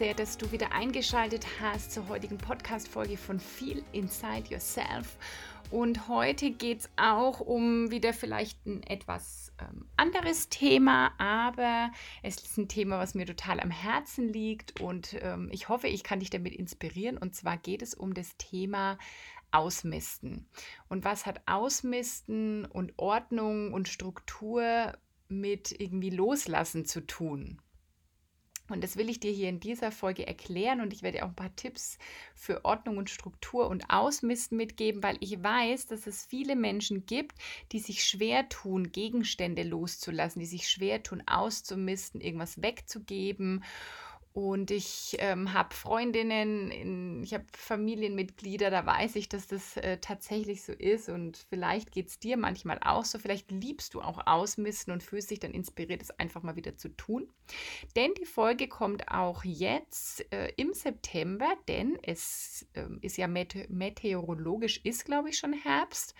[0.00, 5.18] Sehr, dass du wieder eingeschaltet hast zur heutigen Podcast-Folge von Feel Inside Yourself.
[5.70, 12.36] Und heute geht es auch um wieder vielleicht ein etwas ähm, anderes Thema, aber es
[12.36, 16.20] ist ein Thema, was mir total am Herzen liegt und ähm, ich hoffe, ich kann
[16.20, 17.18] dich damit inspirieren.
[17.18, 18.96] Und zwar geht es um das Thema
[19.50, 20.48] Ausmisten.
[20.88, 24.96] Und was hat Ausmisten und Ordnung und Struktur
[25.28, 27.60] mit irgendwie Loslassen zu tun?
[28.70, 31.34] Und das will ich dir hier in dieser Folge erklären und ich werde auch ein
[31.34, 31.98] paar Tipps
[32.34, 37.36] für Ordnung und Struktur und Ausmisten mitgeben, weil ich weiß, dass es viele Menschen gibt,
[37.72, 43.64] die sich schwer tun, Gegenstände loszulassen, die sich schwer tun, auszumisten, irgendwas wegzugeben
[44.32, 49.98] und ich ähm, habe Freundinnen, in, ich habe Familienmitglieder, da weiß ich, dass das äh,
[49.98, 51.08] tatsächlich so ist.
[51.08, 53.18] Und vielleicht geht es dir manchmal auch so.
[53.18, 56.90] Vielleicht liebst du auch Ausmisten und fühlst dich dann inspiriert, es einfach mal wieder zu
[56.90, 57.28] tun.
[57.96, 64.80] Denn die Folge kommt auch jetzt äh, im September, denn es äh, ist ja meteorologisch,
[64.84, 66.14] ist glaube ich schon Herbst.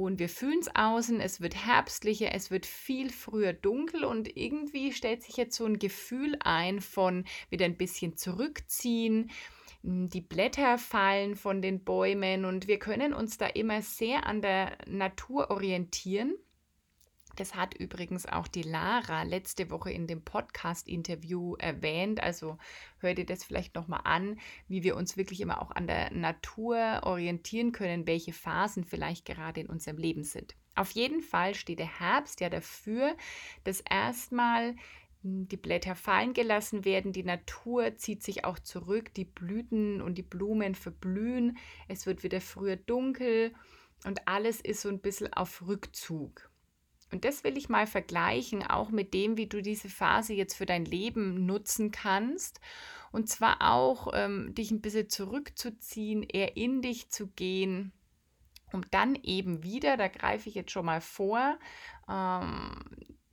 [0.00, 4.92] Und wir fühlen es außen, es wird herbstlicher, es wird viel früher dunkel und irgendwie
[4.92, 9.30] stellt sich jetzt so ein Gefühl ein von wieder ein bisschen zurückziehen.
[9.82, 14.40] Hm, die Blätter fallen von den Bäumen und wir können uns da immer sehr an
[14.40, 16.34] der Natur orientieren.
[17.40, 22.22] Das hat übrigens auch die Lara letzte Woche in dem Podcast-Interview erwähnt.
[22.22, 22.58] Also
[22.98, 24.38] hör dir das vielleicht nochmal an,
[24.68, 29.58] wie wir uns wirklich immer auch an der Natur orientieren können, welche Phasen vielleicht gerade
[29.58, 30.54] in unserem Leben sind.
[30.74, 33.16] Auf jeden Fall steht der Herbst ja dafür,
[33.64, 34.76] dass erstmal
[35.22, 40.18] hm, die Blätter fallen gelassen werden, die Natur zieht sich auch zurück, die Blüten und
[40.18, 41.56] die Blumen verblühen,
[41.88, 43.54] es wird wieder früher dunkel
[44.04, 46.49] und alles ist so ein bisschen auf Rückzug.
[47.12, 50.66] Und das will ich mal vergleichen, auch mit dem, wie du diese Phase jetzt für
[50.66, 52.60] dein Leben nutzen kannst.
[53.12, 57.92] Und zwar auch ähm, dich ein bisschen zurückzuziehen, eher in dich zu gehen,
[58.72, 61.58] um dann eben wieder, da greife ich jetzt schon mal vor,
[62.08, 62.78] ähm,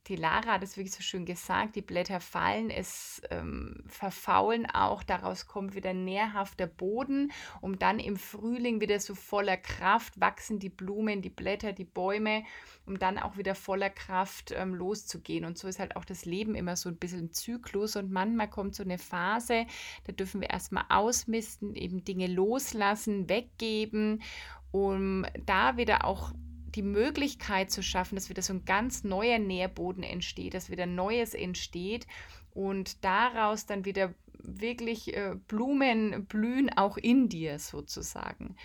[0.08, 5.02] die Lara hat es wirklich so schön gesagt, die Blätter fallen, es ähm, verfaulen auch,
[5.02, 7.30] daraus kommt wieder nährhafter Boden,
[7.60, 12.44] um dann im Frühling wieder so voller Kraft wachsen die Blumen, die Blätter, die Bäume,
[12.86, 15.44] um dann auch wieder voller Kraft ähm, loszugehen.
[15.44, 18.48] Und so ist halt auch das Leben immer so ein bisschen ein Zyklus und manchmal
[18.48, 19.66] kommt so eine Phase,
[20.04, 24.22] da dürfen wir erstmal ausmisten, eben Dinge loslassen, weggeben,
[24.70, 26.32] um da wieder auch
[26.74, 31.34] die Möglichkeit zu schaffen, dass wieder so ein ganz neuer Nährboden entsteht, dass wieder Neues
[31.34, 32.06] entsteht
[32.52, 38.56] und daraus dann wieder wirklich äh, Blumen blühen, auch in dir sozusagen.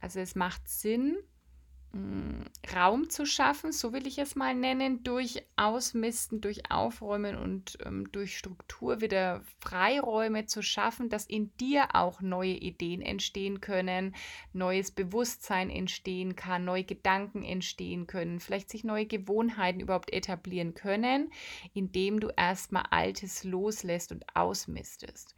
[0.00, 1.16] Also es macht Sinn,
[2.74, 8.10] Raum zu schaffen, so will ich es mal nennen, durch Ausmisten, durch Aufräumen und ähm,
[8.12, 14.14] durch Struktur wieder Freiräume zu schaffen, dass in dir auch neue Ideen entstehen können,
[14.54, 21.30] neues Bewusstsein entstehen kann, neue Gedanken entstehen können, vielleicht sich neue Gewohnheiten überhaupt etablieren können,
[21.74, 25.34] indem du erstmal Altes loslässt und ausmistest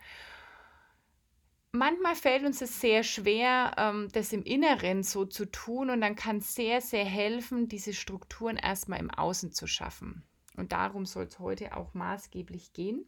[1.74, 6.14] manchmal fällt uns es sehr schwer, ähm, das im Inneren so zu tun und dann
[6.14, 10.24] kann es sehr, sehr helfen, diese Strukturen erstmal im Außen zu schaffen.
[10.56, 13.04] Und darum soll es heute auch maßgeblich gehen.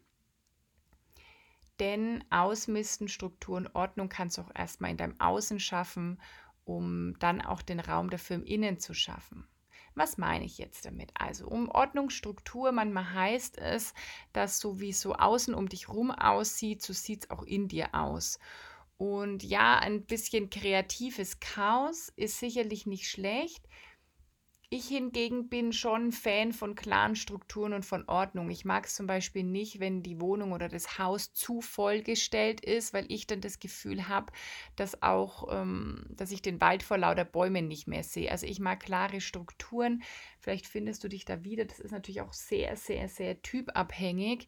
[1.79, 6.21] Denn Ausmisten, Strukturen, Ordnung kannst du auch erstmal in deinem Außen schaffen,
[6.65, 9.47] um dann auch den Raum dafür im Innen zu schaffen.
[9.97, 11.11] Was meine ich jetzt damit?
[11.15, 13.95] Also um Ordnungsstruktur, manchmal heißt es,
[14.35, 17.67] dass so wie es so außen um dich rum aussieht, so sieht es auch in
[17.67, 18.39] dir aus.
[18.99, 23.67] Und ja, ein bisschen kreatives Chaos ist sicherlich nicht schlecht,
[24.77, 28.51] ich hingegen bin schon Fan von klaren Strukturen und von Ordnung.
[28.51, 32.93] Ich mag es zum Beispiel nicht, wenn die Wohnung oder das Haus zu vollgestellt ist,
[32.93, 34.33] weil ich dann das Gefühl habe,
[34.77, 38.31] dass auch, ähm, dass ich den Wald vor lauter Bäumen nicht mehr sehe.
[38.31, 40.03] Also ich mag klare Strukturen.
[40.39, 41.65] Vielleicht findest du dich da wieder.
[41.65, 44.47] Das ist natürlich auch sehr, sehr, sehr typabhängig.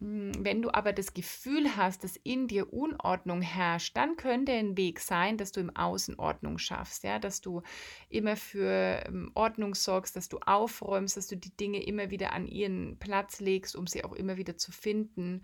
[0.00, 4.76] Hm, wenn du aber das Gefühl hast, dass in dir Unordnung herrscht, dann könnte ein
[4.76, 7.62] Weg sein, dass du im Außen Ordnung schaffst, ja, dass du
[8.08, 12.46] immer für ähm, Ordnung sorgst, dass du aufräumst, dass du die Dinge immer wieder an
[12.46, 15.42] ihren Platz legst, um sie auch immer wieder zu finden,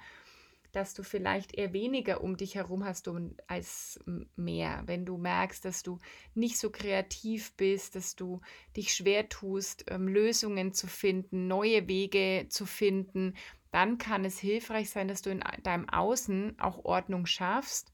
[0.72, 3.08] dass du vielleicht eher weniger um dich herum hast
[3.46, 3.98] als
[4.36, 4.82] mehr.
[4.86, 5.98] Wenn du merkst, dass du
[6.34, 8.40] nicht so kreativ bist, dass du
[8.76, 13.34] dich schwer tust, ähm, Lösungen zu finden, neue Wege zu finden,
[13.70, 17.92] dann kann es hilfreich sein, dass du in deinem Außen auch Ordnung schaffst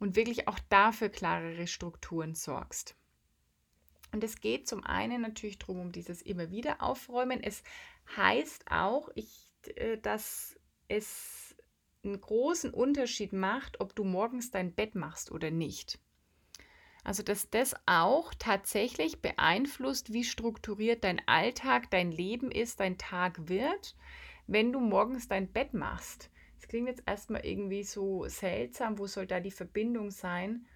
[0.00, 2.96] und wirklich auch dafür klarere Strukturen sorgst.
[4.12, 7.42] Und es geht zum einen natürlich darum, um dieses immer wieder aufräumen.
[7.42, 7.62] Es
[8.16, 10.58] heißt auch, ich, äh, dass
[10.88, 11.56] es
[12.04, 15.98] einen großen Unterschied macht, ob du morgens dein Bett machst oder nicht.
[17.04, 23.48] Also, dass das auch tatsächlich beeinflusst, wie strukturiert dein Alltag, dein Leben ist, dein Tag
[23.48, 23.94] wird,
[24.46, 26.30] wenn du morgens dein Bett machst.
[26.56, 30.66] Das klingt jetzt erstmal irgendwie so seltsam, wo soll da die Verbindung sein?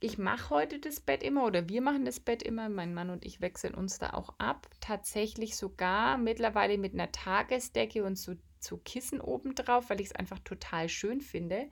[0.00, 3.24] Ich mache heute das Bett immer oder wir machen das Bett immer, mein Mann und
[3.24, 4.68] ich wechseln uns da auch ab.
[4.80, 10.40] Tatsächlich sogar mittlerweile mit einer Tagesdecke und so, so Kissen obendrauf, weil ich es einfach
[10.40, 11.68] total schön finde.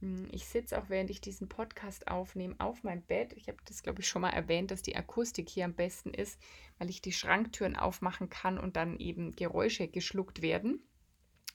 [0.00, 3.32] Hm, ich sitze auch, während ich diesen Podcast aufnehme, auf meinem Bett.
[3.34, 6.40] Ich habe das, glaube ich, schon mal erwähnt, dass die Akustik hier am besten ist,
[6.78, 10.82] weil ich die Schranktüren aufmachen kann und dann eben Geräusche geschluckt werden.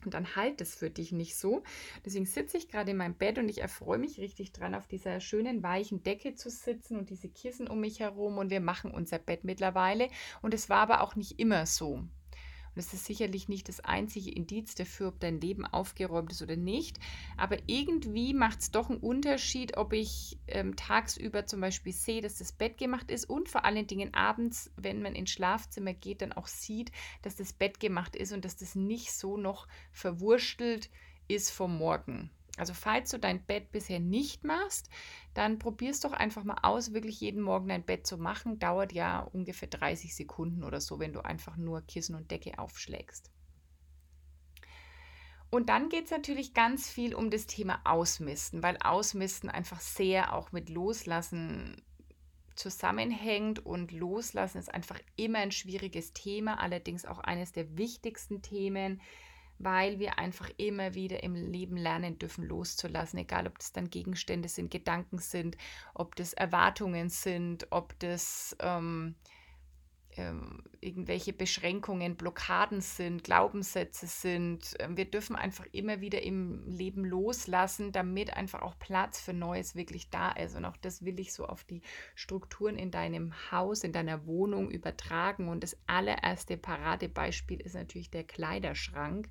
[0.04, 1.64] Und dann halt es für dich nicht so.
[2.06, 5.22] Deswegen sitze ich gerade in meinem Bett und ich erfreue mich richtig dran, auf dieser
[5.22, 8.38] schönen weichen Decke zu sitzen und diese Kissen um mich herum.
[8.38, 10.10] Und wir machen unser Bett mittlerweile.
[10.42, 12.04] Und es war aber auch nicht immer so.
[12.76, 16.56] Und das ist sicherlich nicht das einzige Indiz dafür, ob dein Leben aufgeräumt ist oder
[16.56, 17.00] nicht.
[17.38, 22.40] Aber irgendwie macht es doch einen Unterschied, ob ich ähm, tagsüber zum Beispiel sehe, dass
[22.40, 26.34] das Bett gemacht ist und vor allen Dingen abends, wenn man ins Schlafzimmer geht, dann
[26.34, 26.92] auch sieht,
[27.22, 30.90] dass das Bett gemacht ist und dass das nicht so noch verwurstelt
[31.28, 32.32] ist vom Morgen.
[32.58, 34.90] Also falls du dein Bett bisher nicht machst,
[35.34, 38.60] dann probierst doch einfach mal aus, wirklich jeden Morgen dein Bett zu machen.
[38.60, 43.32] Dauert ja ungefähr 30 Sekunden oder so, wenn du einfach nur Kissen und Decke aufschlägst.
[45.50, 50.34] Und dann geht es natürlich ganz viel um das Thema Ausmisten, weil Ausmisten einfach sehr
[50.34, 51.82] auch mit Loslassen
[52.56, 59.02] zusammenhängt und Loslassen ist einfach immer ein schwieriges Thema, allerdings auch eines der wichtigsten Themen,
[59.60, 64.50] weil wir einfach immer wieder im Leben lernen dürfen, loszulassen, egal ob das dann Gegenstände
[64.50, 65.58] sind, Gedanken sind,
[65.94, 69.16] ob das Erwartungen sind, ob das ähm,
[70.18, 74.76] ähm, irgendwelche Beschränkungen, Blockaden sind, Glaubenssätze sind.
[74.80, 79.76] Ähm, wir dürfen einfach immer wieder im Leben loslassen, damit einfach auch Platz für Neues
[79.76, 80.56] wirklich da ist.
[80.56, 81.82] Und auch das will ich so auf die
[82.16, 85.48] Strukturen in deinem Haus, in deiner Wohnung übertragen.
[85.48, 89.30] Und das allererste Paradebeispiel ist natürlich der Kleiderschrank.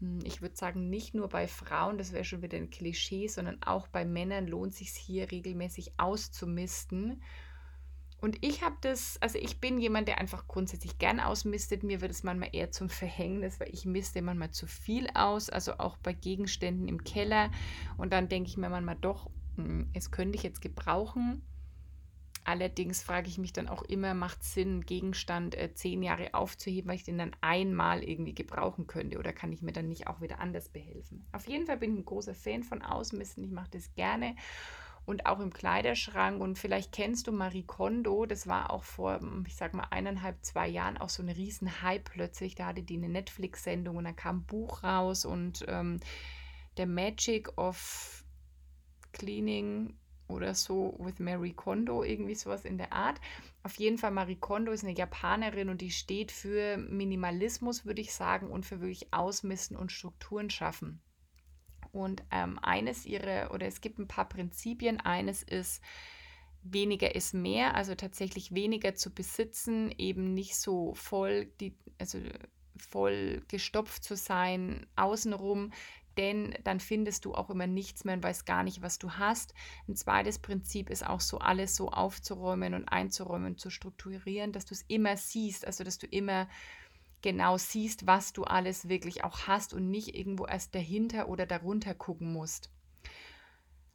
[0.00, 3.62] Hm, ich würde sagen, nicht nur bei Frauen, das wäre schon wieder ein Klischee, sondern
[3.62, 7.22] auch bei Männern lohnt sich hier regelmäßig auszumisten
[8.20, 11.84] und ich habe das, also ich bin jemand, der einfach grundsätzlich gern ausmistet.
[11.84, 15.74] Mir wird es manchmal eher zum Verhängnis, weil ich misste manchmal zu viel aus, also
[15.78, 17.50] auch bei Gegenständen im Keller.
[17.96, 21.42] Und dann denke ich mir manchmal doch, hm, es könnte ich jetzt gebrauchen.
[22.42, 26.88] Allerdings frage ich mich dann auch immer, macht es Sinn, Gegenstand äh, zehn Jahre aufzuheben,
[26.88, 30.22] weil ich den dann einmal irgendwie gebrauchen könnte oder kann ich mir dann nicht auch
[30.22, 31.26] wieder anders behelfen?
[31.32, 34.34] Auf jeden Fall bin ich ein großer Fan von Ausmisten, ich mache das gerne
[35.08, 36.38] und auch im Kleiderschrank.
[36.38, 40.68] Und vielleicht kennst du Marie Kondo, das war auch vor, ich sag mal, eineinhalb, zwei
[40.68, 42.54] Jahren auch so ein riesen Hype plötzlich.
[42.54, 45.98] Da hatte die eine Netflix-Sendung und dann kam ein Buch raus und ähm,
[46.76, 48.22] der Magic of
[49.12, 49.96] Cleaning
[50.28, 53.18] oder so with Marie Kondo, irgendwie sowas in der Art.
[53.62, 58.12] Auf jeden Fall, Marie Kondo ist eine Japanerin und die steht für Minimalismus, würde ich
[58.12, 61.00] sagen, und für wirklich Ausmisten und Strukturen schaffen.
[61.98, 65.00] Und ähm, eines ihrer, oder es gibt ein paar Prinzipien.
[65.00, 65.82] Eines ist,
[66.62, 72.18] weniger ist mehr, also tatsächlich weniger zu besitzen, eben nicht so voll, die, also
[72.76, 75.72] voll gestopft zu sein außenrum,
[76.16, 79.54] denn dann findest du auch immer nichts mehr und weißt gar nicht, was du hast.
[79.88, 84.74] Ein zweites Prinzip ist auch so, alles so aufzuräumen und einzuräumen, zu strukturieren, dass du
[84.74, 86.48] es immer siehst, also dass du immer
[87.22, 91.94] genau siehst, was du alles wirklich auch hast und nicht irgendwo erst dahinter oder darunter
[91.94, 92.70] gucken musst.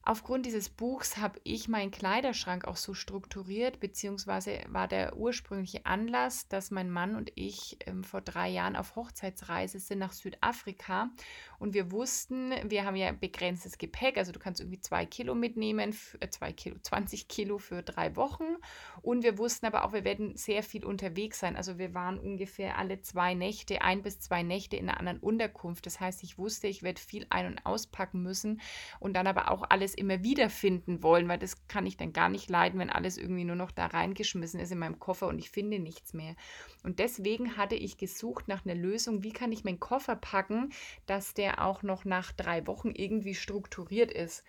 [0.06, 6.50] Aufgrund dieses Buchs habe ich meinen Kleiderschrank auch so strukturiert, beziehungsweise war der ursprüngliche Anlass,
[6.50, 11.10] dass mein Mann und ich ähm, vor drei Jahren auf Hochzeitsreise sind nach Südafrika.
[11.58, 15.96] Und wir wussten, wir haben ja begrenztes Gepäck, also du kannst irgendwie zwei Kilo mitnehmen,
[16.20, 18.58] äh, zwei Kilo, 20 Kilo für drei Wochen.
[19.02, 22.78] Und wir wussten aber auch, wir werden sehr viel unterwegs sein, also wir waren ungefähr
[22.78, 26.68] alle zwei Nächte, ein bis zwei Nächte in einer anderen Unterkunft, das heißt, ich wusste,
[26.68, 28.60] ich werde viel ein- und auspacken müssen
[29.00, 32.30] und dann aber auch alles alles immer wiederfinden wollen, weil das kann ich dann gar
[32.30, 35.50] nicht leiden, wenn alles irgendwie nur noch da reingeschmissen ist in meinem Koffer und ich
[35.50, 36.36] finde nichts mehr.
[36.84, 40.72] Und deswegen hatte ich gesucht nach einer Lösung, wie kann ich meinen Koffer packen,
[41.06, 44.44] dass der auch noch nach drei Wochen irgendwie strukturiert ist.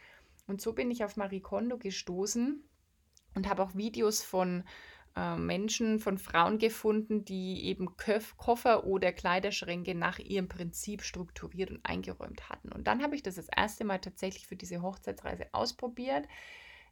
[0.46, 2.62] Und so bin ich auf Marie Kondo gestoßen
[3.34, 4.64] und habe auch Videos von
[5.16, 11.70] äh, Menschen, von Frauen gefunden, die eben Köf Koffer oder Kleiderschränke nach ihrem Prinzip strukturiert
[11.70, 12.72] und eingeräumt hatten.
[12.72, 16.26] Und dann habe ich das das erste Mal tatsächlich für diese Hochzeitsreise ausprobiert.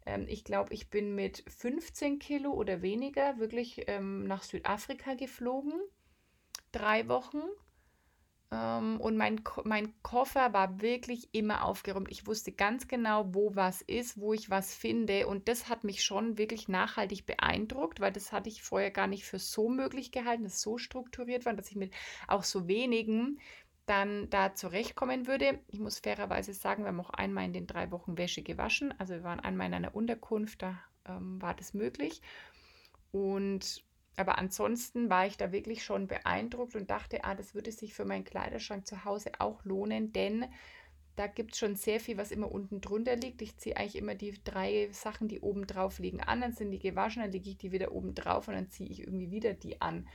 [0.06, 5.74] Ähm, ich glaube, ich bin mit 15 Kilo oder weniger wirklich ähm, nach Südafrika geflogen.
[6.70, 7.42] Drei Wochen
[8.52, 12.10] und mein, mein Koffer war wirklich immer aufgeräumt.
[12.10, 15.26] Ich wusste ganz genau, wo was ist, wo ich was finde.
[15.26, 19.24] Und das hat mich schon wirklich nachhaltig beeindruckt, weil das hatte ich vorher gar nicht
[19.24, 21.94] für so möglich gehalten, dass so strukturiert war, dass ich mit
[22.28, 23.38] auch so wenigen
[23.86, 25.58] dann da zurechtkommen würde.
[25.68, 28.92] Ich muss fairerweise sagen, wir haben auch einmal in den drei Wochen Wäsche gewaschen.
[28.98, 32.20] Also wir waren einmal in einer Unterkunft, da ähm, war das möglich.
[33.12, 33.82] Und
[34.16, 38.04] aber ansonsten war ich da wirklich schon beeindruckt und dachte, ah, das würde sich für
[38.04, 40.46] meinen Kleiderschrank zu Hause auch lohnen, denn
[41.16, 43.42] da gibt es schon sehr viel, was immer unten drunter liegt.
[43.42, 46.78] Ich ziehe eigentlich immer die drei Sachen, die oben drauf liegen, an, dann sind die
[46.78, 49.80] gewaschen, dann lege ich die wieder oben drauf und dann ziehe ich irgendwie wieder die
[49.80, 50.08] an.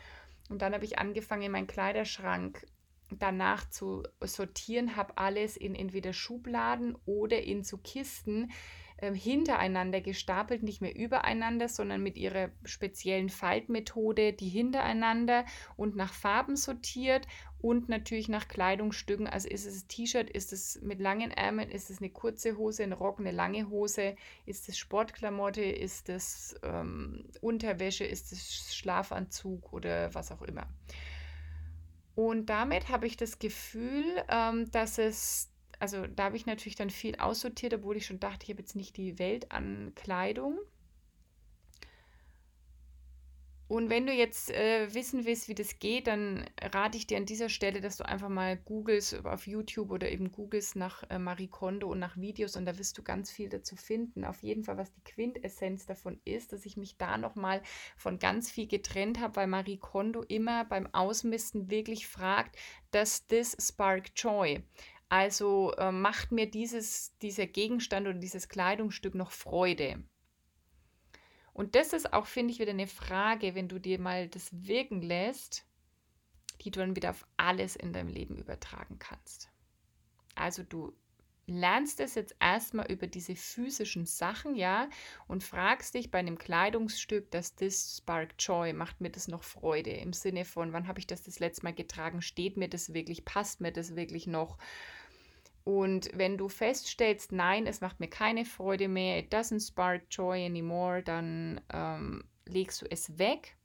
[0.49, 2.65] Und dann habe ich angefangen, meinen Kleiderschrank
[3.11, 8.51] danach zu sortieren, habe alles in entweder Schubladen oder in so Kisten,
[8.97, 16.13] äh, hintereinander gestapelt, nicht mehr übereinander, sondern mit ihrer speziellen Faltmethode, die hintereinander und nach
[16.13, 17.27] Farben sortiert
[17.59, 19.27] und natürlich nach Kleidungsstücken.
[19.27, 22.83] Also ist es ein T-Shirt, ist es mit langen Ärmeln, ist es eine kurze Hose,
[22.83, 29.73] ein Rock, eine lange Hose, ist es Sportklamotte, ist es ähm, Unterwäsche, ist es Schlafanzug
[29.73, 30.67] oder was auch immer.
[32.15, 36.89] Und damit habe ich das Gefühl, ähm, dass es also da habe ich natürlich dann
[36.89, 40.59] viel aussortiert, obwohl ich schon dachte, ich habe jetzt nicht die Welt an Kleidung.
[43.69, 47.25] Und wenn du jetzt äh, wissen willst, wie das geht, dann rate ich dir an
[47.25, 51.49] dieser Stelle, dass du einfach mal googelst auf YouTube oder eben googelst nach äh, Marie
[51.49, 54.23] Kondo und nach Videos und da wirst du ganz viel dazu finden.
[54.23, 57.61] Auf jeden Fall, was die Quintessenz davon ist, dass ich mich da nochmal
[57.97, 62.55] von ganz viel getrennt habe, weil Marie Kondo immer beim Ausmisten wirklich fragt,
[62.91, 64.63] does this spark joy?
[65.09, 70.03] Also äh, macht mir dieses, dieser Gegenstand oder dieses Kleidungsstück noch Freude?
[71.53, 75.01] Und das ist auch, finde ich, wieder eine Frage, wenn du dir mal das wirken
[75.01, 75.65] lässt,
[76.61, 79.49] die du dann wieder auf alles in deinem Leben übertragen kannst.
[80.35, 80.93] Also du
[81.47, 84.89] lernst es jetzt erstmal über diese physischen Sachen, ja,
[85.27, 89.91] und fragst dich bei einem Kleidungsstück, dass das Spark Joy, macht mir das noch Freude
[89.91, 93.23] im Sinne von, wann habe ich das das letzte Mal getragen, steht mir das wirklich,
[93.23, 94.57] passt mir das wirklich noch?
[95.67, 100.45] Und wenn du feststellst, nein, es macht mir keine Freude mehr, it doesn't spark joy
[100.45, 103.57] anymore, dann ähm, legst du es weg.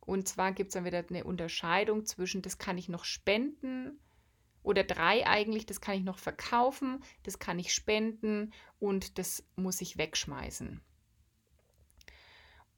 [0.00, 4.00] Und zwar gibt es dann wieder eine Unterscheidung zwischen, das kann ich noch spenden
[4.64, 9.80] oder drei eigentlich, das kann ich noch verkaufen, das kann ich spenden und das muss
[9.80, 10.80] ich wegschmeißen.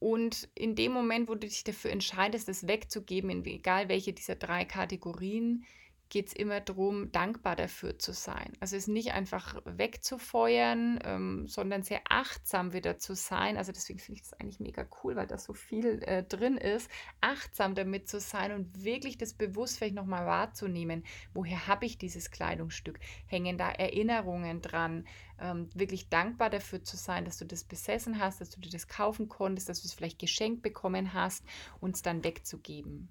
[0.00, 4.66] Und in dem Moment, wo du dich dafür entscheidest, das wegzugeben, egal welche dieser drei
[4.66, 5.64] Kategorien,
[6.10, 8.52] geht es immer darum, dankbar dafür zu sein.
[8.58, 13.56] Also es nicht einfach wegzufeuern, ähm, sondern sehr achtsam wieder zu sein.
[13.56, 16.90] Also deswegen finde ich das eigentlich mega cool, weil da so viel äh, drin ist,
[17.20, 21.04] achtsam damit zu sein und wirklich das bewusst vielleicht nochmal wahrzunehmen.
[21.32, 22.98] Woher habe ich dieses Kleidungsstück?
[23.26, 25.06] Hängen da Erinnerungen dran?
[25.40, 28.88] Ähm, wirklich dankbar dafür zu sein, dass du das besessen hast, dass du dir das
[28.88, 31.44] kaufen konntest, dass du es vielleicht geschenkt bekommen hast
[31.80, 33.08] und es dann wegzugeben.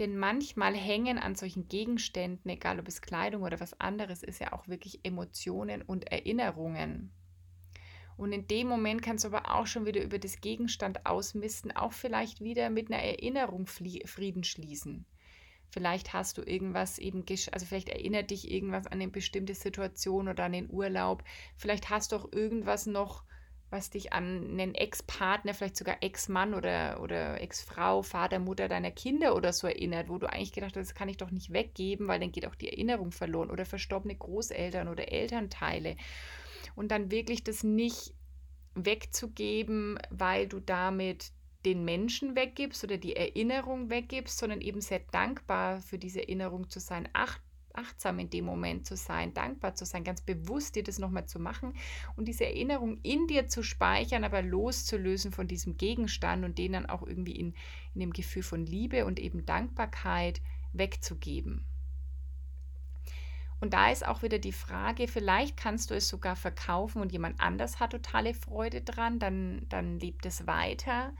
[0.00, 4.54] Denn manchmal hängen an solchen Gegenständen, egal ob es Kleidung oder was anderes ist, ja
[4.54, 7.12] auch wirklich Emotionen und Erinnerungen.
[8.16, 11.92] Und in dem Moment kannst du aber auch schon wieder über das Gegenstand ausmisten, auch
[11.92, 15.04] vielleicht wieder mit einer Erinnerung Frieden schließen.
[15.68, 20.44] Vielleicht hast du irgendwas eben, also vielleicht erinnert dich irgendwas an eine bestimmte Situation oder
[20.44, 21.24] an den Urlaub.
[21.56, 23.24] Vielleicht hast du auch irgendwas noch
[23.70, 29.36] was dich an einen Ex-Partner, vielleicht sogar Ex-Mann oder, oder Ex-Frau, Vater, Mutter deiner Kinder
[29.36, 32.18] oder so erinnert, wo du eigentlich gedacht hast, das kann ich doch nicht weggeben, weil
[32.18, 35.96] dann geht auch die Erinnerung verloren oder verstorbene Großeltern oder Elternteile.
[36.74, 38.12] Und dann wirklich das nicht
[38.74, 41.32] wegzugeben, weil du damit
[41.64, 46.80] den Menschen weggibst oder die Erinnerung weggibst, sondern eben sehr dankbar für diese Erinnerung zu
[46.80, 47.08] sein.
[47.12, 47.38] Ach,
[47.80, 51.38] achtsam in dem Moment zu sein, dankbar zu sein, ganz bewusst dir das nochmal zu
[51.38, 51.74] machen
[52.16, 56.86] und diese Erinnerung in dir zu speichern, aber loszulösen von diesem Gegenstand und den dann
[56.86, 57.54] auch irgendwie in,
[57.94, 60.40] in dem Gefühl von Liebe und eben Dankbarkeit
[60.72, 61.64] wegzugeben.
[63.60, 67.40] Und da ist auch wieder die Frage, vielleicht kannst du es sogar verkaufen und jemand
[67.40, 71.12] anders hat totale Freude dran, dann, dann lebt es weiter.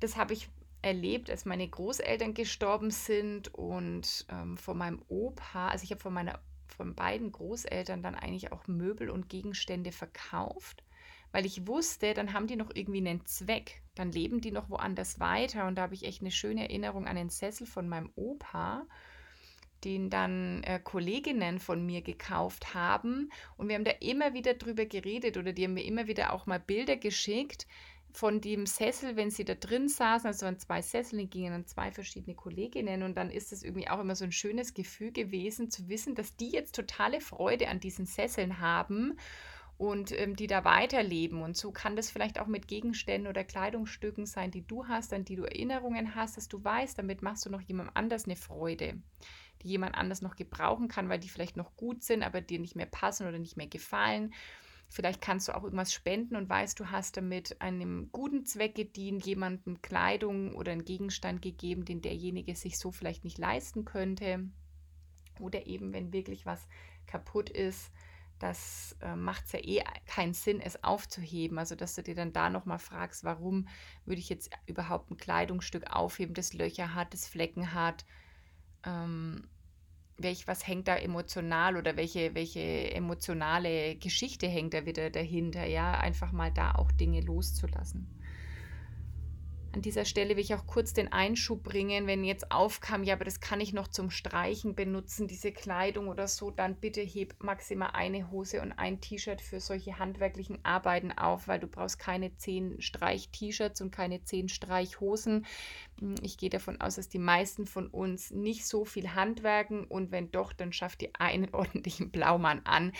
[0.00, 0.50] Das habe ich
[0.82, 6.14] erlebt, als meine Großeltern gestorben sind und ähm, von meinem Opa, also ich habe von
[6.14, 10.84] meiner von beiden Großeltern dann eigentlich auch Möbel und Gegenstände verkauft,
[11.32, 15.18] weil ich wusste, dann haben die noch irgendwie einen Zweck, dann leben die noch woanders
[15.18, 18.86] weiter und da habe ich echt eine schöne Erinnerung an den Sessel von meinem Opa
[19.84, 23.30] den dann äh, Kolleginnen von mir gekauft haben.
[23.56, 26.46] Und wir haben da immer wieder drüber geredet oder die haben mir immer wieder auch
[26.46, 27.66] mal Bilder geschickt
[28.18, 30.26] von dem Sessel, wenn sie da drin saßen.
[30.26, 33.04] Also waren zwei Sessel, die gingen an zwei verschiedene Kolleginnen.
[33.04, 36.34] Und dann ist es irgendwie auch immer so ein schönes Gefühl gewesen, zu wissen, dass
[36.34, 39.16] die jetzt totale Freude an diesen Sesseln haben
[39.76, 41.42] und ähm, die da weiterleben.
[41.42, 45.24] Und so kann das vielleicht auch mit Gegenständen oder Kleidungsstücken sein, die du hast, an
[45.24, 49.00] die du Erinnerungen hast, dass du weißt, damit machst du noch jemandem anders eine Freude
[49.62, 52.76] die jemand anders noch gebrauchen kann, weil die vielleicht noch gut sind, aber dir nicht
[52.76, 54.32] mehr passen oder nicht mehr gefallen.
[54.90, 59.24] Vielleicht kannst du auch irgendwas spenden und weißt, du hast damit einem guten Zweck gedient,
[59.26, 64.48] jemandem Kleidung oder einen Gegenstand gegeben, den derjenige sich so vielleicht nicht leisten könnte.
[65.40, 66.66] Oder eben, wenn wirklich was
[67.06, 67.92] kaputt ist,
[68.38, 71.58] das äh, macht es ja eh keinen Sinn, es aufzuheben.
[71.58, 73.68] Also, dass du dir dann da nochmal fragst, warum
[74.04, 78.06] würde ich jetzt überhaupt ein Kleidungsstück aufheben, das Löcher hat, das Flecken hat,
[78.84, 79.48] ähm,
[80.18, 85.92] welch, was hängt da emotional oder welche, welche emotionale Geschichte hängt da wieder dahinter, ja,
[85.92, 88.17] einfach mal da auch Dinge loszulassen.
[89.72, 93.26] An dieser Stelle will ich auch kurz den Einschub bringen, wenn jetzt aufkam, ja, aber
[93.26, 97.90] das kann ich noch zum Streichen benutzen, diese Kleidung oder so, dann bitte heb maximal
[97.92, 102.80] eine Hose und ein T-Shirt für solche handwerklichen Arbeiten auf, weil du brauchst keine zehn
[102.80, 105.44] Streich-T-Shirts und keine zehn Streichhosen.
[106.00, 110.10] Hm, ich gehe davon aus, dass die meisten von uns nicht so viel handwerken und
[110.12, 112.92] wenn doch, dann schafft ihr einen ordentlichen Blaumann an.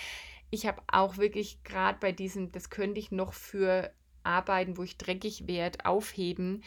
[0.50, 3.90] Ich habe auch wirklich gerade bei diesem, das könnte ich noch für
[4.28, 6.62] Arbeiten, wo ich dreckig werde, aufheben,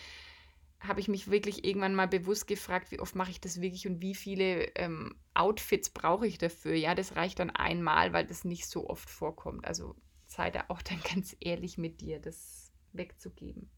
[0.80, 4.02] habe ich mich wirklich irgendwann mal bewusst gefragt, wie oft mache ich das wirklich und
[4.02, 6.74] wie viele ähm, Outfits brauche ich dafür.
[6.74, 9.66] Ja, das reicht dann einmal, weil das nicht so oft vorkommt.
[9.66, 9.96] Also
[10.26, 13.70] sei da auch dann ganz ehrlich mit dir, das wegzugeben.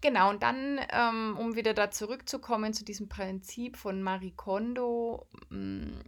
[0.00, 5.98] Genau, und dann, ähm, um wieder da zurückzukommen zu diesem Prinzip von Marie Kondo, mm,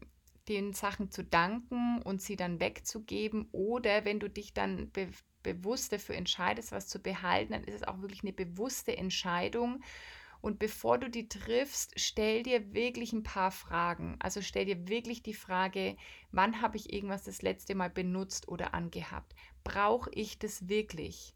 [0.50, 3.48] den Sachen zu danken und sie dann wegzugeben.
[3.52, 5.08] Oder wenn du dich dann be
[5.42, 9.82] bewusst dafür entscheidest, was zu behalten, dann ist es auch wirklich eine bewusste Entscheidung.
[10.42, 14.16] Und bevor du die triffst, stell dir wirklich ein paar Fragen.
[14.18, 15.96] Also stell dir wirklich die Frage,
[16.30, 19.34] wann habe ich irgendwas das letzte Mal benutzt oder angehabt?
[19.64, 21.34] Brauche ich das wirklich?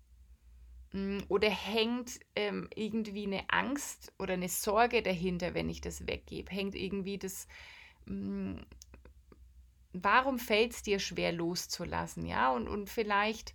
[0.94, 6.50] Mm, oder hängt ähm, irgendwie eine Angst oder eine Sorge dahinter, wenn ich das weggebe?
[6.52, 7.48] Hängt irgendwie das,
[8.06, 8.58] mm,
[9.94, 12.26] warum fällt es dir schwer loszulassen?
[12.26, 13.54] Ja, und, und vielleicht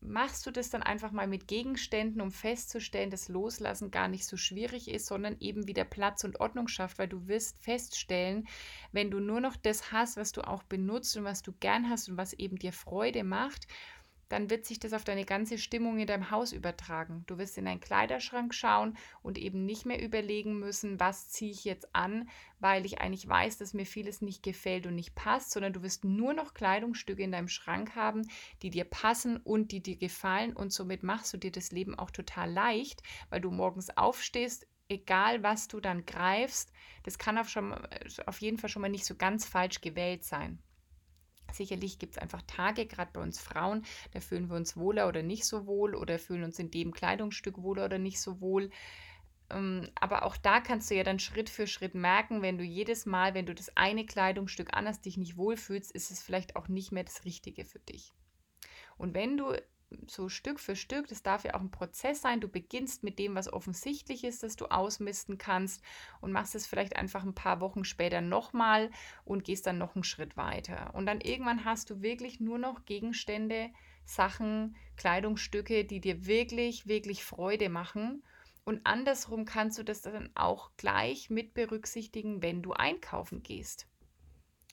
[0.00, 4.36] machst du das dann einfach mal mit Gegenständen, um festzustellen, dass Loslassen gar nicht so
[4.36, 8.46] schwierig ist, sondern eben wieder Platz und Ordnung schafft, weil du wirst feststellen,
[8.92, 12.08] wenn du nur noch das hast, was du auch benutzt und was du gern hast
[12.08, 13.66] und was eben dir Freude macht,
[14.28, 17.24] dann wird sich das auf deine ganze Stimmung in deinem Haus übertragen.
[17.26, 21.64] Du wirst in deinen Kleiderschrank schauen und eben nicht mehr überlegen müssen, was ziehe ich
[21.64, 22.28] jetzt an,
[22.60, 26.04] weil ich eigentlich weiß, dass mir vieles nicht gefällt und nicht passt, sondern du wirst
[26.04, 28.22] nur noch Kleidungsstücke in deinem Schrank haben,
[28.62, 32.10] die dir passen und die dir gefallen und somit machst du dir das Leben auch
[32.10, 37.74] total leicht, weil du morgens aufstehst, egal was du dann greifst, das kann auf, schon,
[38.26, 40.58] auf jeden Fall schon mal nicht so ganz falsch gewählt sein.
[41.54, 45.22] Sicherlich gibt es einfach Tage, gerade bei uns Frauen, da fühlen wir uns wohler oder
[45.22, 48.70] nicht so wohl oder fühlen uns in dem Kleidungsstück wohler oder nicht so wohl.
[49.50, 53.06] Ähm, aber auch da kannst du ja dann Schritt für Schritt merken, wenn du jedes
[53.06, 56.92] Mal, wenn du das eine Kleidungsstück anhast, dich nicht wohlfühlst, ist es vielleicht auch nicht
[56.92, 58.12] mehr das Richtige für dich.
[58.96, 59.54] Und wenn du
[60.06, 62.40] so Stück für Stück, das darf ja auch ein Prozess sein.
[62.40, 65.82] Du beginnst mit dem, was offensichtlich ist, dass du ausmisten kannst
[66.20, 68.90] und machst es vielleicht einfach ein paar Wochen später nochmal
[69.24, 70.94] und gehst dann noch einen Schritt weiter.
[70.94, 73.70] Und dann irgendwann hast du wirklich nur noch Gegenstände,
[74.04, 78.22] Sachen, Kleidungsstücke, die dir wirklich, wirklich Freude machen.
[78.64, 83.86] Und andersrum kannst du das dann auch gleich mit berücksichtigen, wenn du einkaufen gehst.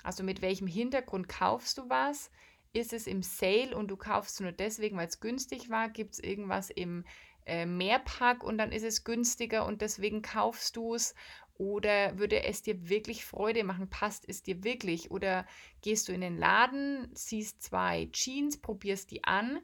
[0.04, 2.32] Also mit welchem Hintergrund kaufst du was?
[2.74, 6.20] Ist es im Sale und du kaufst nur deswegen, weil es günstig war, gibt es
[6.20, 7.06] irgendwas im
[7.46, 11.16] äh, Mehrpack und dann ist es günstiger und deswegen kaufst du es
[11.56, 13.90] oder würde es dir wirklich Freude machen?
[13.90, 15.12] Passt es dir wirklich?
[15.12, 15.46] Oder
[15.82, 19.60] gehst du in den Laden, siehst zwei Jeans, probierst die an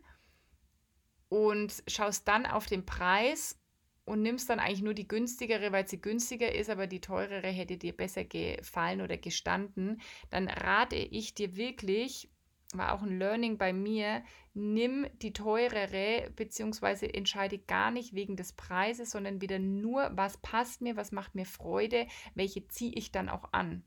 [1.29, 3.59] und schaust dann auf den Preis
[4.05, 7.77] und nimmst dann eigentlich nur die günstigere, weil sie günstiger ist, aber die teurere hätte
[7.77, 12.29] dir besser gefallen oder gestanden, dann rate ich dir wirklich,
[12.77, 18.53] war auch ein Learning bei mir, nimm die teurere, beziehungsweise entscheide gar nicht wegen des
[18.53, 23.29] Preises, sondern wieder nur, was passt mir, was macht mir Freude, welche ziehe ich dann
[23.29, 23.83] auch an.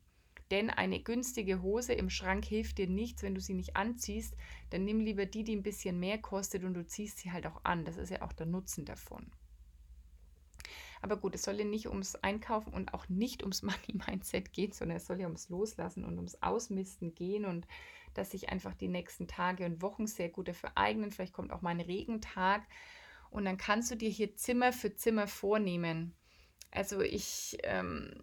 [0.51, 4.35] Denn eine günstige Hose im Schrank hilft dir nichts, wenn du sie nicht anziehst.
[4.69, 7.61] Dann nimm lieber die, die ein bisschen mehr kostet und du ziehst sie halt auch
[7.63, 7.85] an.
[7.85, 9.31] Das ist ja auch der Nutzen davon.
[11.01, 14.97] Aber gut, es soll ja nicht ums Einkaufen und auch nicht ums Money-Mindset gehen, sondern
[14.97, 17.67] es soll ja ums Loslassen und ums Ausmisten gehen und
[18.13, 21.11] dass sich einfach die nächsten Tage und Wochen sehr gut dafür eignen.
[21.11, 22.63] Vielleicht kommt auch mal ein Regentag
[23.29, 26.13] und dann kannst du dir hier Zimmer für Zimmer vornehmen.
[26.71, 28.13] Also ich ähm,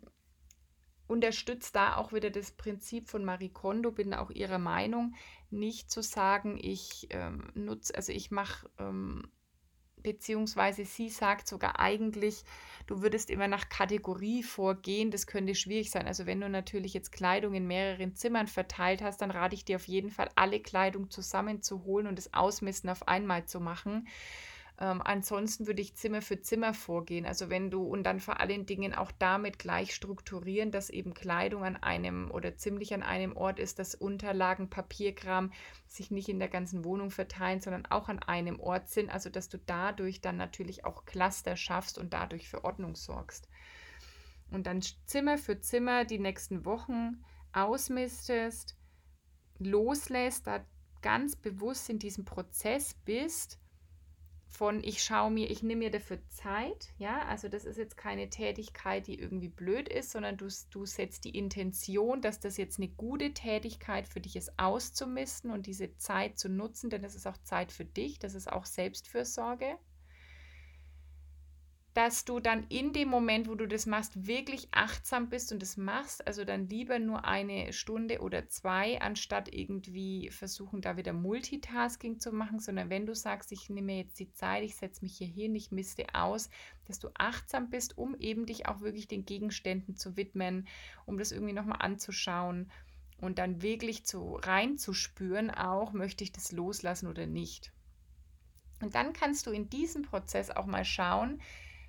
[1.06, 5.14] unterstütze da auch wieder das Prinzip von Marie Kondo, bin auch ihrer Meinung,
[5.50, 9.26] nicht zu sagen, ich ähm, nutze, also ich mache ähm,
[10.02, 12.44] beziehungsweise sie sagt sogar eigentlich,
[12.87, 15.11] du würdest immer nach Kategorie vorgehen.
[15.11, 16.06] Das könnte schwierig sein.
[16.06, 19.76] Also wenn du natürlich jetzt Kleidung in mehreren Zimmern verteilt hast, dann rate ich dir
[19.76, 24.08] auf jeden Fall, alle Kleidung zusammenzuholen und das Ausmessen auf einmal zu machen.
[24.80, 27.26] Ähm, ansonsten würde ich Zimmer für Zimmer vorgehen.
[27.26, 31.64] Also wenn du und dann vor allen Dingen auch damit gleich strukturieren, dass eben Kleidung
[31.64, 35.52] an einem oder ziemlich an einem Ort ist, dass Unterlagen, Papierkram
[35.88, 39.10] sich nicht in der ganzen Wohnung verteilen, sondern auch an einem Ort sind.
[39.10, 43.48] Also dass du dadurch dann natürlich auch Cluster schaffst und dadurch für Ordnung sorgst.
[44.50, 48.76] Und dann Zimmer für Zimmer die nächsten Wochen ausmistest,
[49.58, 50.64] loslässt, da
[51.02, 53.58] ganz bewusst in diesem Prozess bist
[54.48, 58.30] von ich schaue mir, ich nehme mir dafür Zeit, ja, also das ist jetzt keine
[58.30, 62.88] Tätigkeit, die irgendwie blöd ist, sondern du, du setzt die Intention, dass das jetzt eine
[62.88, 67.38] gute Tätigkeit für dich ist, auszumisten und diese Zeit zu nutzen, denn das ist auch
[67.44, 69.78] Zeit für dich, das ist auch Selbstfürsorge
[71.98, 75.76] dass du dann in dem Moment, wo du das machst, wirklich achtsam bist und das
[75.76, 76.24] machst.
[76.28, 82.30] Also dann lieber nur eine Stunde oder zwei, anstatt irgendwie versuchen, da wieder Multitasking zu
[82.30, 85.56] machen, sondern wenn du sagst, ich nehme jetzt die Zeit, ich setze mich hier hin,
[85.56, 86.50] ich misste aus,
[86.87, 90.68] dass du achtsam bist, um eben dich auch wirklich den Gegenständen zu widmen,
[91.04, 92.70] um das irgendwie nochmal anzuschauen
[93.20, 97.72] und dann wirklich zu reinzuspüren, auch möchte ich das loslassen oder nicht.
[98.80, 101.40] Und dann kannst du in diesem Prozess auch mal schauen,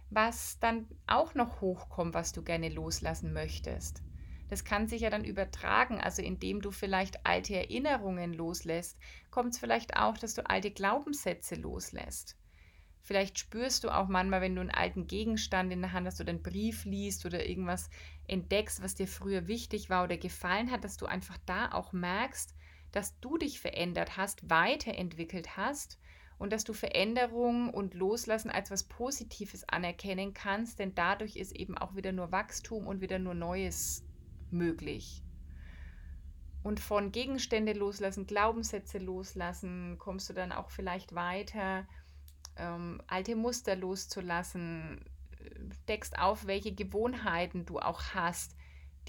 [0.10, 4.02] was dann auch noch hochkommt, was du gerne loslassen möchtest.
[4.50, 8.98] Das kann sich ja dann übertragen, also indem du vielleicht alte Erinnerungen loslässt,
[9.30, 12.36] kommt es vielleicht auch, dass du alte Glaubenssätze loslässt.
[13.02, 16.32] Vielleicht spürst du auch manchmal, wenn du einen alten Gegenstand in der Hand hast oder
[16.32, 17.90] einen Brief liest oder irgendwas
[18.28, 22.56] entdeckst, was dir früher wichtig war oder gefallen hat, dass du einfach da auch merkst,
[22.92, 26.00] dass du dich verändert hast, weiterentwickelt hast
[26.40, 31.78] und dass du Veränderung und Loslassen als was Positives anerkennen kannst, denn dadurch ist eben
[31.78, 34.04] auch wieder nur Wachstum und wieder nur Neues
[34.50, 35.22] möglich.
[36.64, 41.86] Und von Gegenstände loslassen, Glaubenssätze loslassen, kommst du dann auch vielleicht weiter,
[42.56, 45.06] ähm, alte Muster loszulassen,
[45.88, 48.56] deckst auf, welche Gewohnheiten du auch hast,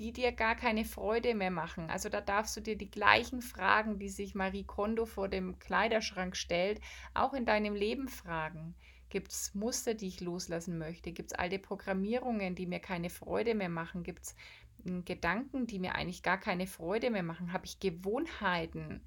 [0.00, 1.90] die dir gar keine Freude mehr machen.
[1.90, 6.36] Also da darfst du dir die gleichen Fragen, die sich Marie Kondo vor dem Kleiderschrank
[6.36, 6.80] stellt,
[7.12, 8.74] auch in deinem Leben fragen.
[9.10, 11.12] Gibt es Muster, die ich loslassen möchte?
[11.12, 14.02] Gibt es alte Programmierungen, die mir keine Freude mehr machen?
[14.02, 14.36] Gibt es
[14.84, 17.52] hm, Gedanken, die mir eigentlich gar keine Freude mehr machen?
[17.52, 19.02] Habe ich Gewohnheiten,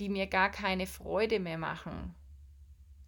[0.00, 2.14] die mir gar keine Freude mehr machen,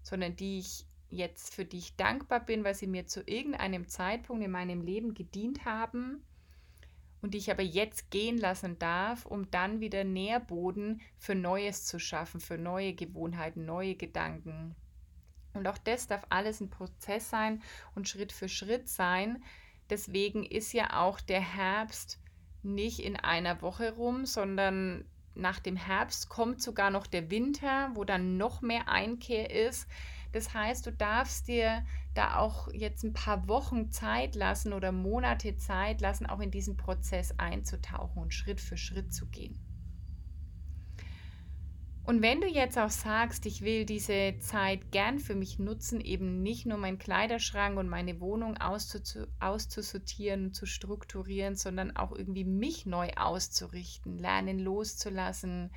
[0.02, 4.44] sondern die ich jetzt für die ich dankbar bin, weil sie mir zu irgendeinem Zeitpunkt
[4.44, 6.22] in meinem Leben gedient haben?
[7.24, 11.98] Und die ich aber jetzt gehen lassen darf, um dann wieder Nährboden für Neues zu
[11.98, 14.76] schaffen, für neue Gewohnheiten, neue Gedanken.
[15.54, 17.62] Und auch das darf alles ein Prozess sein
[17.94, 19.42] und Schritt für Schritt sein.
[19.88, 22.20] Deswegen ist ja auch der Herbst
[22.62, 28.04] nicht in einer Woche rum, sondern nach dem Herbst kommt sogar noch der Winter, wo
[28.04, 29.88] dann noch mehr Einkehr ist.
[30.32, 35.56] Das heißt, du darfst dir da auch jetzt ein paar Wochen Zeit lassen oder Monate
[35.56, 39.58] Zeit lassen, auch in diesen Prozess einzutauchen und Schritt für Schritt zu gehen.
[42.06, 46.42] Und wenn du jetzt auch sagst, ich will diese Zeit gern für mich nutzen, eben
[46.42, 53.10] nicht nur meinen Kleiderschrank und meine Wohnung auszusortieren, zu strukturieren, sondern auch irgendwie mich neu
[53.16, 55.70] auszurichten, lernen loszulassen,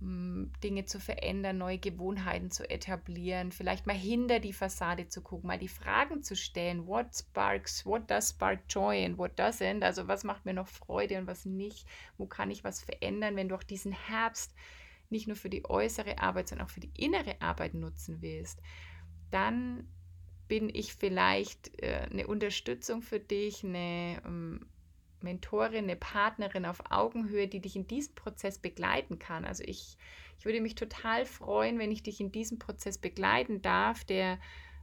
[0.00, 5.58] Dinge zu verändern, neue Gewohnheiten zu etablieren, vielleicht mal hinter die Fassade zu gucken, mal
[5.58, 10.22] die Fragen zu stellen, what sparks, what does spark joy and what doesn't, also was
[10.22, 11.84] macht mir noch Freude und was nicht,
[12.16, 14.54] wo kann ich was verändern, wenn du auch diesen Herbst
[15.10, 18.60] nicht nur für die äußere Arbeit, sondern auch für die innere Arbeit nutzen willst,
[19.32, 19.88] dann
[20.46, 24.66] bin ich vielleicht äh, eine Unterstützung für dich, eine ähm,
[25.22, 29.44] Mentorin, eine Partnerin auf Augenhöhe, die dich in diesem Prozess begleiten kann.
[29.44, 29.96] Also ich,
[30.38, 34.38] ich würde mich total freuen, wenn ich dich in diesem Prozess begleiten darf, der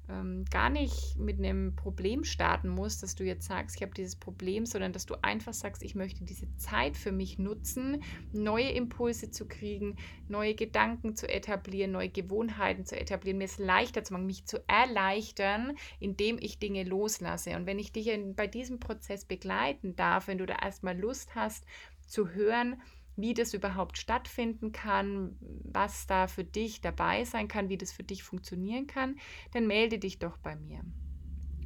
[0.10, 4.16] ähm, gar nicht mit einem Problem starten musst, dass du jetzt sagst, ich habe dieses
[4.16, 9.32] Problem, sondern dass du einfach sagst, ich möchte diese Zeit für mich nutzen, neue Impulse
[9.32, 14.26] zu kriegen, neue Gedanken zu etablieren, neue Gewohnheiten zu etablieren, mir es leichter zu machen,
[14.26, 17.56] mich zu erleichtern, indem ich Dinge loslasse.
[17.56, 21.36] Und wenn ich dich in, bei diesem Prozess begleiten darf, wenn du da erstmal Lust
[21.36, 21.66] hast
[22.08, 22.82] zu hören,
[23.16, 28.04] wie das überhaupt stattfinden kann, was da für dich dabei sein kann, wie das für
[28.04, 29.18] dich funktionieren kann,
[29.54, 30.82] dann melde dich doch bei mir.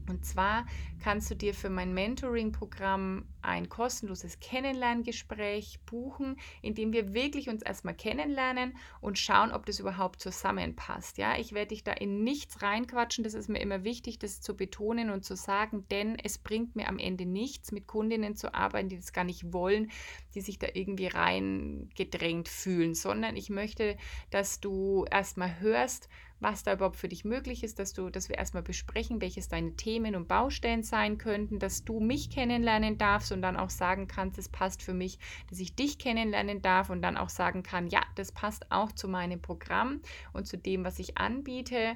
[0.09, 0.65] Und zwar
[1.03, 7.61] kannst du dir für mein Mentoring-Programm ein kostenloses Kennenlerngespräch buchen, in dem wir wirklich uns
[7.61, 11.17] erstmal kennenlernen und schauen, ob das überhaupt zusammenpasst.
[11.17, 13.23] Ja, ich werde dich da in nichts reinquatschen.
[13.23, 16.89] Das ist mir immer wichtig, das zu betonen und zu sagen, denn es bringt mir
[16.89, 19.91] am Ende nichts, mit Kundinnen zu arbeiten, die das gar nicht wollen,
[20.35, 23.97] die sich da irgendwie reingedrängt fühlen, sondern ich möchte,
[24.31, 28.37] dass du erstmal hörst, was da überhaupt für dich möglich ist, dass du, dass wir
[28.37, 33.41] erstmal besprechen, welches deine Themen und Baustellen sein könnten, dass du mich kennenlernen darfst und
[33.41, 37.17] dann auch sagen kannst, es passt für mich, dass ich dich kennenlernen darf und dann
[37.17, 40.01] auch sagen kann, ja, das passt auch zu meinem Programm
[40.33, 41.95] und zu dem, was ich anbiete.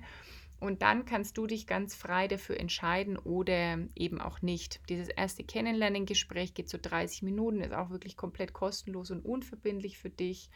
[0.60, 4.80] Und dann kannst du dich ganz frei dafür entscheiden oder eben auch nicht.
[4.88, 10.10] Dieses erste Kennenlernen-Gespräch geht so 30 Minuten, ist auch wirklich komplett kostenlos und unverbindlich für
[10.10, 10.50] dich.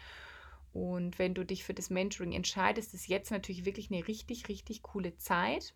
[0.78, 4.84] Und wenn du dich für das Mentoring entscheidest, ist jetzt natürlich wirklich eine richtig, richtig
[4.84, 5.74] coole Zeit,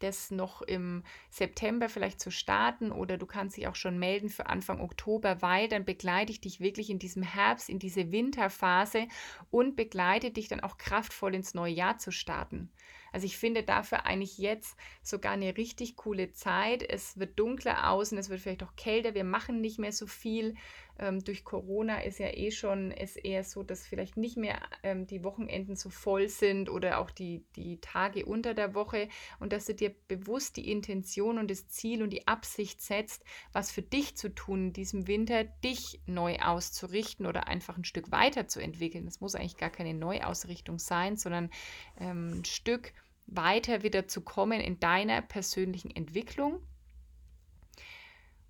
[0.00, 4.46] das noch im September vielleicht zu starten oder du kannst dich auch schon melden für
[4.46, 9.06] Anfang Oktober, weil dann begleite ich dich wirklich in diesem Herbst, in diese Winterphase
[9.50, 12.70] und begleite dich dann auch kraftvoll ins neue Jahr zu starten.
[13.12, 16.82] Also ich finde dafür eigentlich jetzt sogar eine richtig coole Zeit.
[16.82, 20.56] Es wird dunkler außen, es wird vielleicht auch kälter, wir machen nicht mehr so viel.
[20.98, 25.06] Ähm, durch Corona ist ja eh schon es eher so, dass vielleicht nicht mehr ähm,
[25.06, 29.08] die Wochenenden so voll sind oder auch die, die Tage unter der Woche
[29.40, 33.70] und dass du dir bewusst die Intention und das Ziel und die Absicht setzt, was
[33.70, 39.04] für dich zu tun in diesem Winter, dich neu auszurichten oder einfach ein Stück weiterzuentwickeln.
[39.04, 41.50] Das muss eigentlich gar keine Neuausrichtung sein, sondern
[41.98, 42.92] ähm, ein Stück
[43.26, 46.60] weiter wieder zu kommen in deiner persönlichen Entwicklung.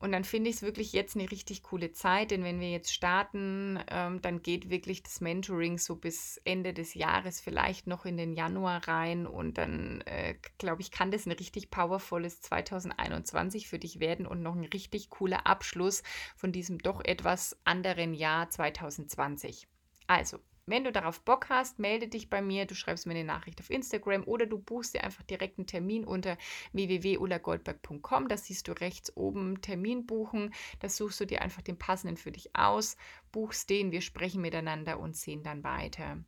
[0.03, 2.93] Und dann finde ich es wirklich jetzt eine richtig coole Zeit, denn wenn wir jetzt
[2.93, 8.17] starten, ähm, dann geht wirklich das Mentoring so bis Ende des Jahres, vielleicht noch in
[8.17, 9.29] den Januar rein.
[9.29, 14.43] Und dann, äh, glaube ich, kann das ein richtig powervolles 2021 für dich werden und
[14.43, 16.03] noch ein richtig cooler Abschluss
[16.35, 19.69] von diesem doch etwas anderen Jahr 2020.
[20.09, 23.61] Also, wenn du darauf Bock hast, melde dich bei mir, du schreibst mir eine Nachricht
[23.61, 26.37] auf Instagram oder du buchst dir einfach direkt einen Termin unter
[26.73, 28.29] www.ulagoldberg.com.
[28.29, 30.55] Da siehst du rechts oben Termin buchen.
[30.79, 32.97] Da suchst du dir einfach den passenden für dich aus,
[33.33, 36.19] buchst den, wir sprechen miteinander und sehen dann weiter.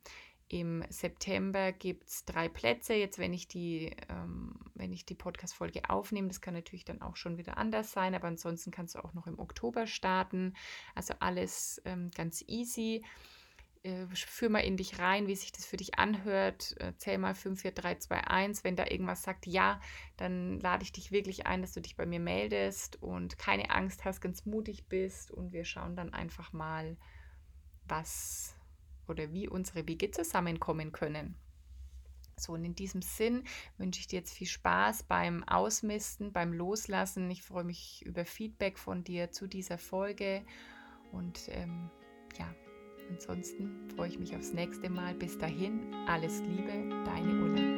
[0.49, 2.95] Im September gibt es drei Plätze.
[2.95, 7.57] Jetzt, wenn ich die, ähm, die Podcast-Folge aufnehme, das kann natürlich dann auch schon wieder
[7.57, 10.55] anders sein, aber ansonsten kannst du auch noch im Oktober starten.
[10.95, 13.05] Also alles ähm, ganz easy
[13.85, 16.75] äh, führ mal in dich rein, wie sich das für dich anhört.
[16.81, 18.65] Äh, zähl mal 5, 4, 3, 2, 1.
[18.65, 19.81] Wenn da irgendwas sagt, ja,
[20.17, 24.05] dann lade ich dich wirklich ein, dass du dich bei mir meldest und keine Angst
[24.05, 26.97] hast, ganz mutig bist und wir schauen dann einfach mal,
[27.87, 28.57] was
[29.07, 31.37] oder wie unsere Wege zusammenkommen können.
[32.37, 33.45] So, und in diesem Sinn
[33.77, 37.31] wünsche ich dir jetzt viel Spaß beim Ausmisten, beim Loslassen.
[37.31, 40.45] Ich freue mich über Feedback von dir zu dieser Folge
[41.13, 41.91] und ähm,
[42.39, 42.53] ja,
[43.11, 45.15] Ansonsten freue ich mich aufs nächste Mal.
[45.15, 46.73] Bis dahin, alles Liebe,
[47.05, 47.74] deine Ulla.